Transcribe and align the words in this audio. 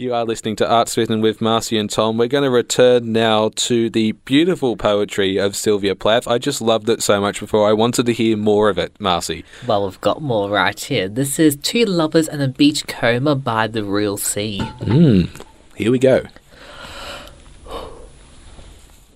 You 0.00 0.14
are 0.14 0.24
listening 0.24 0.56
to 0.56 0.66
Art 0.66 0.88
Smitten 0.88 1.20
with 1.20 1.42
Marcy 1.42 1.76
and 1.76 1.90
Tom. 1.90 2.16
We're 2.16 2.26
going 2.26 2.44
to 2.44 2.50
return 2.50 3.12
now 3.12 3.50
to 3.56 3.90
the 3.90 4.12
beautiful 4.12 4.74
poetry 4.74 5.36
of 5.36 5.54
Sylvia 5.54 5.94
Plath. 5.94 6.26
I 6.26 6.38
just 6.38 6.62
loved 6.62 6.88
it 6.88 7.02
so 7.02 7.20
much 7.20 7.38
before. 7.38 7.68
I 7.68 7.74
wanted 7.74 8.06
to 8.06 8.14
hear 8.14 8.38
more 8.38 8.70
of 8.70 8.78
it, 8.78 8.98
Marcy. 8.98 9.44
Well, 9.66 9.84
we've 9.84 10.00
got 10.00 10.22
more 10.22 10.48
right 10.48 10.80
here. 10.80 11.06
This 11.06 11.38
is 11.38 11.54
Two 11.54 11.84
Lovers 11.84 12.28
and 12.28 12.40
a 12.40 12.48
Beachcomber 12.48 13.34
by 13.34 13.66
the 13.66 13.84
Real 13.84 14.16
Sea. 14.16 14.60
Mm, 14.80 15.28
here 15.76 15.92
we 15.92 15.98
go. 15.98 16.22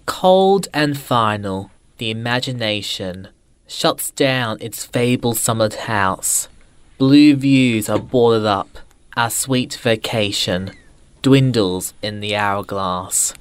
Cold 0.04 0.68
and 0.74 0.98
final, 0.98 1.70
the 1.96 2.10
imagination 2.10 3.28
shuts 3.66 4.10
down 4.10 4.58
its 4.60 4.84
fabled 4.84 5.38
summered 5.38 5.76
house. 5.76 6.48
Blue 6.98 7.36
views 7.36 7.88
are 7.88 7.98
boarded 7.98 8.44
up 8.44 8.80
our 9.16 9.30
sweet 9.30 9.74
vacation 9.74 10.72
dwindles 11.22 11.94
in 12.02 12.20
the 12.20 12.34
hourglass. 12.34 13.32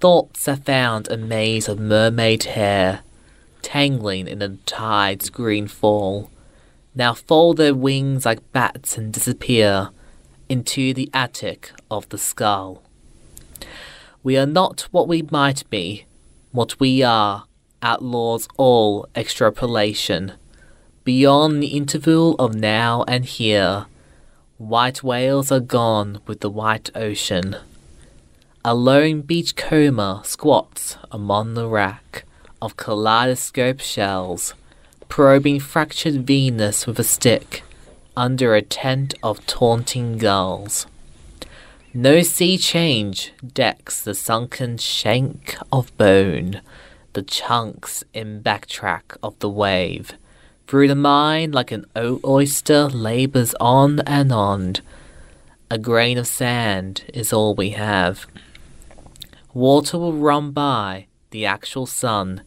Thoughts 0.00 0.48
are 0.48 0.56
found 0.56 1.10
a 1.10 1.16
maze 1.16 1.68
of 1.68 1.78
mermaid 1.78 2.44
hair, 2.44 3.00
tangling 3.62 4.26
in 4.26 4.40
the 4.40 4.58
tide's 4.66 5.30
green 5.30 5.68
fall. 5.68 6.30
Now 6.94 7.14
fold 7.14 7.58
their 7.58 7.74
wings 7.74 8.26
like 8.26 8.52
bats 8.52 8.98
and 8.98 9.12
disappear 9.12 9.90
into 10.48 10.92
the 10.92 11.10
attic 11.14 11.70
of 11.90 12.08
the 12.08 12.18
skull. 12.18 12.82
We 14.22 14.36
are 14.36 14.46
not 14.46 14.88
what 14.90 15.06
we 15.06 15.22
might 15.30 15.68
be, 15.70 16.06
what 16.50 16.80
we 16.80 17.02
are 17.02 17.44
outlaws 17.82 18.48
all 18.56 19.06
extrapolation. 19.14 20.32
Beyond 21.04 21.62
the 21.62 21.68
interval 21.68 22.34
of 22.34 22.54
now 22.54 23.04
and 23.06 23.24
here, 23.24 23.86
White 24.58 25.04
whales 25.04 25.52
are 25.52 25.60
gone 25.60 26.20
with 26.26 26.40
the 26.40 26.50
white 26.50 26.90
ocean. 26.96 27.54
A 28.64 28.74
lone 28.74 29.20
beach 29.22 29.54
coma 29.54 30.22
squats 30.24 30.96
among 31.12 31.54
the 31.54 31.68
rack 31.68 32.24
of 32.60 32.76
kaleidoscope 32.76 33.78
shells, 33.78 34.54
probing 35.08 35.60
fractured 35.60 36.26
Venus 36.26 36.88
with 36.88 36.98
a 36.98 37.04
stick 37.04 37.62
under 38.16 38.56
a 38.56 38.60
tent 38.60 39.14
of 39.22 39.46
taunting 39.46 40.18
gulls. 40.18 40.88
No 41.94 42.22
sea 42.22 42.58
change 42.58 43.32
decks 43.46 44.02
the 44.02 44.12
sunken 44.12 44.76
shank 44.76 45.56
of 45.70 45.96
bone, 45.96 46.62
the 47.12 47.22
chunks 47.22 48.02
in 48.12 48.42
backtrack 48.42 49.16
of 49.22 49.38
the 49.38 49.48
wave 49.48 50.14
through 50.68 50.86
the 50.86 50.94
mind, 50.94 51.54
like 51.54 51.72
an 51.72 51.86
oyster, 51.96 52.88
labours 52.88 53.54
on 53.58 54.00
and 54.00 54.30
on. 54.30 54.74
A 55.70 55.78
grain 55.78 56.18
of 56.18 56.26
sand 56.26 57.04
is 57.12 57.32
all 57.32 57.54
we 57.54 57.70
have. 57.70 58.26
Water 59.54 59.98
will 59.98 60.12
run 60.12 60.52
by, 60.52 61.06
the 61.30 61.46
actual 61.46 61.86
sun 61.86 62.42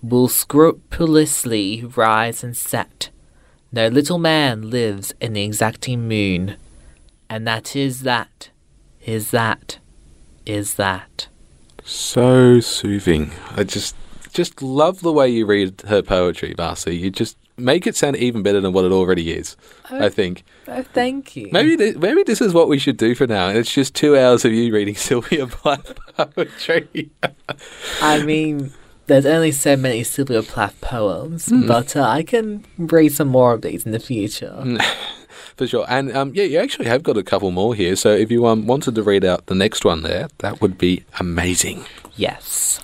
will 0.00 0.28
scrupulously 0.28 1.84
rise 1.96 2.44
and 2.44 2.56
set. 2.56 3.10
No 3.72 3.88
little 3.88 4.18
man 4.18 4.70
lives 4.70 5.12
in 5.20 5.32
the 5.32 5.42
exacting 5.42 6.06
moon. 6.06 6.56
And 7.28 7.44
that 7.46 7.74
is 7.74 8.02
that, 8.02 8.50
is 9.04 9.32
that, 9.32 9.78
is 10.46 10.74
that. 10.74 11.26
So 11.82 12.60
soothing. 12.60 13.32
I 13.56 13.64
just 13.64 13.96
just 14.32 14.62
love 14.62 15.00
the 15.00 15.12
way 15.12 15.28
you 15.28 15.46
read 15.46 15.80
her 15.88 16.02
poetry, 16.02 16.54
Marcy. 16.56 16.96
You 16.96 17.10
just 17.10 17.36
make 17.56 17.86
it 17.86 17.96
sound 17.96 18.16
even 18.16 18.42
better 18.42 18.60
than 18.60 18.72
what 18.72 18.84
it 18.84 18.92
already 18.92 19.32
is. 19.32 19.56
Oh, 19.90 20.04
I 20.04 20.08
think. 20.08 20.44
Oh, 20.68 20.82
thank 20.82 21.36
you. 21.36 21.48
Maybe 21.52 21.76
th- 21.76 21.96
maybe 21.96 22.22
this 22.22 22.40
is 22.40 22.52
what 22.52 22.68
we 22.68 22.78
should 22.78 22.96
do 22.96 23.14
for 23.14 23.26
now. 23.26 23.48
It's 23.48 23.72
just 23.72 23.94
two 23.94 24.16
hours 24.16 24.44
of 24.44 24.52
you 24.52 24.72
reading 24.72 24.94
Sylvia 24.96 25.46
Plath 25.46 25.94
poetry. 26.16 27.10
I 28.00 28.22
mean, 28.22 28.72
there's 29.06 29.26
only 29.26 29.52
so 29.52 29.76
many 29.76 30.02
Sylvia 30.02 30.42
Plath 30.42 30.80
poems, 30.80 31.46
mm. 31.46 31.66
but 31.66 31.96
uh, 31.96 32.02
I 32.02 32.22
can 32.22 32.64
read 32.78 33.12
some 33.12 33.28
more 33.28 33.52
of 33.54 33.62
these 33.62 33.84
in 33.84 33.92
the 33.92 34.00
future. 34.00 34.78
for 35.56 35.66
sure. 35.66 35.86
And 35.88 36.16
um, 36.16 36.32
yeah, 36.34 36.44
you 36.44 36.58
actually 36.58 36.86
have 36.86 37.02
got 37.02 37.16
a 37.16 37.22
couple 37.22 37.50
more 37.50 37.74
here. 37.74 37.96
So 37.96 38.10
if 38.10 38.30
you 38.30 38.46
um, 38.46 38.66
wanted 38.66 38.94
to 38.94 39.02
read 39.02 39.24
out 39.24 39.46
the 39.46 39.54
next 39.54 39.84
one 39.84 40.02
there, 40.02 40.28
that 40.38 40.60
would 40.60 40.78
be 40.78 41.04
amazing. 41.20 41.84
Yes. 42.16 42.80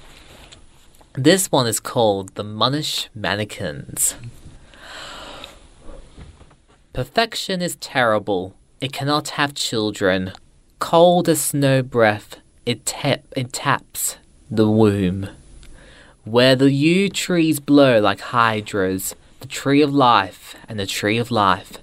This 1.14 1.50
one 1.50 1.66
is 1.66 1.80
called 1.80 2.34
The 2.36 2.44
Munich 2.44 3.08
Mannequins. 3.14 4.14
Perfection 6.92 7.62
is 7.62 7.76
terrible. 7.76 8.56
It 8.80 8.92
cannot 8.92 9.30
have 9.30 9.54
children. 9.54 10.32
Cold 10.80 11.28
as 11.28 11.40
snow 11.40 11.82
breath, 11.82 12.38
it, 12.66 12.84
tap, 12.84 13.22
it 13.36 13.52
taps 13.52 14.16
the 14.50 14.68
womb. 14.68 15.28
Where 16.24 16.56
the 16.56 16.72
yew 16.72 17.08
trees 17.08 17.60
blow 17.60 18.00
like 18.00 18.20
hydras, 18.20 19.14
the 19.38 19.46
tree 19.46 19.82
of 19.82 19.94
life 19.94 20.56
and 20.68 20.80
the 20.80 20.86
tree 20.86 21.16
of 21.16 21.30
life, 21.30 21.78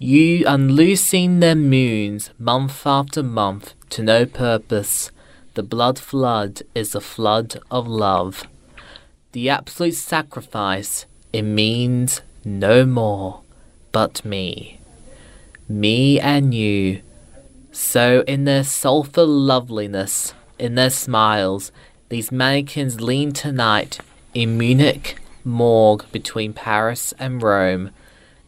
you 0.00 0.44
unloosing 0.44 1.38
their 1.38 1.54
moons 1.54 2.30
month 2.36 2.84
after 2.84 3.22
month 3.22 3.74
to 3.90 4.02
no 4.02 4.26
purpose. 4.26 5.12
The 5.54 5.62
blood 5.62 6.00
flood 6.00 6.62
is 6.74 6.92
the 6.92 7.00
flood 7.00 7.60
of 7.70 7.86
love. 7.86 8.42
The 9.32 9.50
absolute 9.50 9.94
sacrifice, 9.94 11.06
it 11.32 11.42
means 11.42 12.22
no 12.44 12.84
more 12.84 13.42
but 13.98 14.24
me. 14.24 14.78
Me 15.68 16.20
and 16.20 16.54
you. 16.54 17.02
So, 17.72 18.22
in 18.28 18.44
their 18.44 18.62
sulphur 18.62 19.24
loveliness, 19.24 20.34
in 20.56 20.76
their 20.76 20.90
smiles, 20.90 21.72
these 22.08 22.30
mannequins 22.30 23.00
lean 23.00 23.32
tonight 23.32 23.98
in 24.34 24.56
Munich 24.56 25.16
morgue 25.42 26.04
between 26.12 26.52
Paris 26.52 27.12
and 27.18 27.42
Rome, 27.42 27.90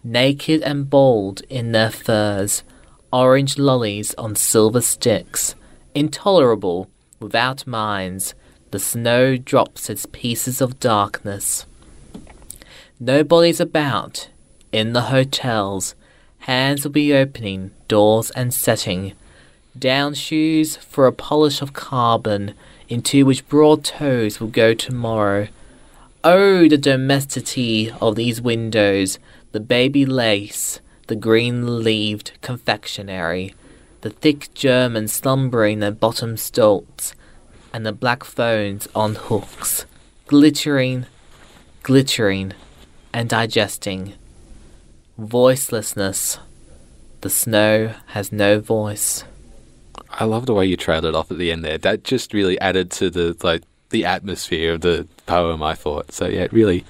naked 0.04 0.62
and 0.62 0.88
bald 0.88 1.40
in 1.48 1.72
their 1.72 1.90
furs, 1.90 2.62
orange 3.12 3.58
lollies 3.58 4.14
on 4.14 4.36
silver 4.36 4.80
sticks, 4.80 5.56
intolerable 5.96 6.88
without 7.18 7.66
minds. 7.66 8.34
The 8.70 8.78
snow 8.78 9.36
drops 9.36 9.90
its 9.90 10.06
pieces 10.12 10.60
of 10.60 10.78
darkness. 10.78 11.66
Nobody's 13.00 13.58
about, 13.58 14.29
in 14.72 14.92
the 14.92 15.02
hotels, 15.02 15.94
hands 16.40 16.84
will 16.84 16.92
be 16.92 17.14
opening 17.14 17.70
doors 17.88 18.30
and 18.32 18.52
setting. 18.52 19.12
Down 19.78 20.14
shoes 20.14 20.76
for 20.76 21.06
a 21.06 21.12
polish 21.12 21.62
of 21.62 21.72
carbon 21.72 22.54
into 22.88 23.24
which 23.24 23.48
broad 23.48 23.84
toes 23.84 24.40
will 24.40 24.48
go 24.48 24.74
tomorrow. 24.74 25.48
Oh, 26.22 26.68
the 26.68 26.76
domesticity 26.76 27.90
of 28.00 28.16
these 28.16 28.40
windows, 28.40 29.18
the 29.52 29.60
baby 29.60 30.04
lace, 30.04 30.80
the 31.06 31.16
green 31.16 31.82
leaved 31.82 32.32
confectionery, 32.42 33.54
the 34.02 34.10
thick 34.10 34.52
Germans 34.54 35.12
slumbering 35.12 35.80
their 35.80 35.90
bottom 35.90 36.36
Stolz, 36.36 37.14
and 37.72 37.86
the 37.86 37.92
black 37.92 38.24
phones 38.24 38.88
on 38.94 39.14
hooks, 39.14 39.86
glittering, 40.26 41.06
glittering, 41.82 42.52
and 43.12 43.28
digesting. 43.28 44.14
Voicelessness. 45.20 46.38
The 47.20 47.28
snow 47.28 47.94
has 48.08 48.32
no 48.32 48.58
voice. 48.58 49.24
I 50.08 50.24
love 50.24 50.46
the 50.46 50.54
way 50.54 50.64
you 50.64 50.78
trailed 50.78 51.04
it 51.04 51.14
off 51.14 51.30
at 51.30 51.36
the 51.36 51.52
end 51.52 51.62
there. 51.62 51.76
That 51.76 52.04
just 52.04 52.32
really 52.32 52.58
added 52.58 52.90
to 52.92 53.10
the 53.10 53.36
like 53.42 53.62
the 53.90 54.06
atmosphere 54.06 54.72
of 54.72 54.80
the 54.80 55.06
poem. 55.26 55.62
I 55.62 55.74
thought 55.74 56.12
so. 56.12 56.26
Yeah, 56.26 56.42
it 56.42 56.52
really 56.54 56.86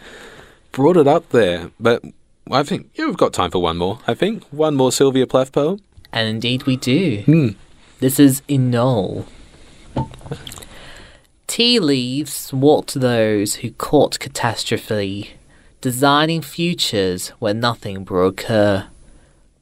brought 0.70 0.96
it 0.96 1.08
up 1.08 1.30
there. 1.30 1.72
But 1.80 2.04
I 2.50 2.62
think 2.62 2.90
yeah, 2.94 3.06
we've 3.06 3.16
got 3.16 3.32
time 3.32 3.50
for 3.50 3.60
one 3.60 3.76
more. 3.76 3.98
I 4.06 4.14
think 4.14 4.44
one 4.52 4.76
more 4.76 4.92
Sylvia 4.92 5.26
Plath 5.26 5.50
poem. 5.50 5.80
And 6.12 6.28
indeed, 6.28 6.64
we 6.64 6.76
do. 6.76 7.22
Hmm. 7.26 7.48
This 7.98 8.20
is 8.20 8.42
Enoll. 8.42 9.26
Tea 11.48 11.80
leaves 11.80 12.52
walked 12.52 12.94
those 12.94 13.56
who 13.56 13.72
caught 13.72 14.20
catastrophe 14.20 15.32
designing 15.80 16.42
futures 16.42 17.28
where 17.38 17.54
nothing 17.54 18.04
will 18.04 18.28
occur. 18.28 18.86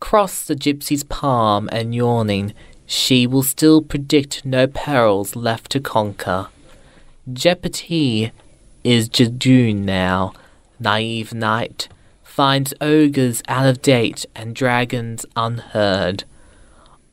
Cross 0.01 0.45
the 0.45 0.55
gypsy's 0.55 1.05
palm 1.05 1.69
and 1.73 1.95
yawning, 1.95 2.55
she 2.87 3.27
will 3.27 3.43
still 3.43 3.83
predict 3.83 4.45
no 4.45 4.67
perils 4.67 5.37
left 5.37 5.71
to 5.73 5.81
conquer. 5.81 6.49
Jeopardy 7.33 8.33
is 8.83 9.09
jejune 9.09 9.85
now, 9.85 10.33
naive 10.81 11.35
knight, 11.35 11.89
finds 12.23 12.73
ogres 12.81 13.43
out 13.49 13.67
of 13.67 13.83
date 13.83 14.25
and 14.35 14.55
dragons 14.55 15.27
unheard. 15.37 16.25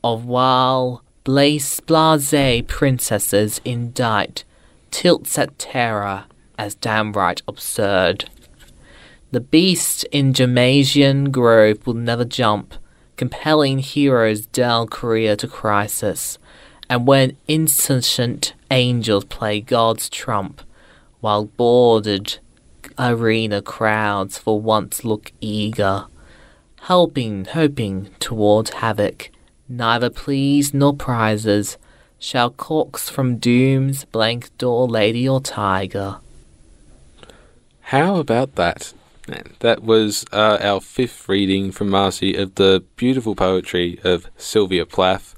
Of 0.02 0.24
while 0.24 1.02
blase 1.24 1.80
princesses 1.80 3.60
indict, 3.64 4.44
tilts 4.90 5.36
at 5.38 5.58
terror 5.58 6.24
as 6.56 6.74
downright 6.76 7.42
absurd. 7.46 8.30
The 9.32 9.40
beast 9.40 10.04
in 10.12 10.32
Jamesian 10.32 11.32
Grove 11.32 11.84
will 11.86 11.94
never 11.94 12.24
jump 12.24 12.74
compelling 13.16 13.78
heroes 13.78 14.46
down 14.46 14.86
career 14.88 15.36
to 15.36 15.48
crisis, 15.48 16.38
and 16.88 17.06
when 17.06 17.36
insentient 17.48 18.54
angels 18.70 19.24
play 19.24 19.60
God's 19.60 20.08
trump, 20.08 20.62
while 21.20 21.46
boarded 21.46 22.38
arena 22.98 23.62
crowds 23.62 24.38
for 24.38 24.60
once 24.60 25.04
look 25.04 25.32
eager, 25.40 26.06
helping, 26.82 27.46
hoping 27.46 28.10
toward 28.20 28.68
havoc, 28.68 29.30
neither 29.68 30.10
pleas 30.10 30.72
nor 30.72 30.94
prizes 30.94 31.78
shall 32.18 32.50
coax 32.50 33.08
from 33.08 33.38
doom's 33.38 34.04
blank 34.04 34.56
door 34.58 34.86
lady 34.86 35.28
or 35.28 35.40
tiger. 35.40 36.18
How 37.80 38.16
about 38.16 38.54
that? 38.54 38.92
That 39.60 39.82
was 39.82 40.24
uh, 40.32 40.58
our 40.60 40.80
fifth 40.80 41.28
reading 41.28 41.72
from 41.72 41.90
Marcy 41.90 42.34
of 42.34 42.54
the 42.54 42.84
beautiful 42.96 43.34
poetry 43.34 43.98
of 44.04 44.28
Sylvia 44.36 44.86
Plath. 44.86 45.34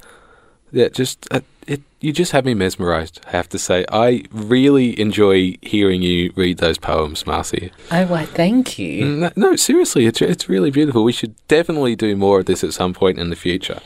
Yeah, 0.71 0.89
just 0.89 1.27
uh, 1.31 1.41
it. 1.67 1.83
You 2.01 2.13
just 2.13 2.33
had 2.33 2.45
me 2.45 2.55
mesmerised. 2.55 3.21
I 3.27 3.31
have 3.31 3.49
to 3.49 3.59
say, 3.59 3.85
I 3.91 4.25
really 4.31 5.01
enjoy 5.01 5.57
hearing 5.63 6.03
you 6.03 6.33
read 6.37 6.59
those 6.59 6.79
poems, 6.79 7.27
Marcy. 7.27 7.73
Oh, 7.91 8.07
why, 8.07 8.25
thank 8.27 8.79
you. 8.79 9.05
No, 9.05 9.31
no 9.35 9.57
seriously, 9.57 10.07
it's 10.07 10.21
it's 10.21 10.49
really 10.49 10.71
beautiful. 10.71 11.03
We 11.05 11.13
should 11.13 11.35
definitely 11.49 11.97
do 11.97 12.15
more 12.17 12.41
of 12.41 12.47
this 12.47 12.63
at 12.63 12.75
some 12.75 12.93
point 12.93 13.19
in 13.19 13.31
the 13.31 13.37
future. 13.37 13.81